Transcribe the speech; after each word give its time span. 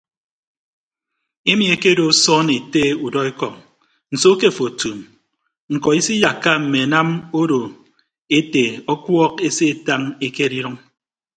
Emi 1.51 1.65
ekedo 1.75 2.03
osoon 2.13 2.47
ete 2.57 2.83
udọekọñ 3.05 3.53
nso 4.13 4.29
ke 4.39 4.47
afo 4.51 4.63
otuum 4.69 4.99
ñkọ 5.73 5.89
isiyakka 5.99 6.51
mme 6.61 6.79
anam 6.87 7.09
ado 7.39 7.59
ete 8.37 8.63
ọkuọk 8.93 9.33
asetañ 9.47 10.01
utañ 10.13 10.19
ekere 10.25 10.57
idʌñ. 10.61 10.75